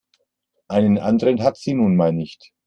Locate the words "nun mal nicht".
1.75-2.53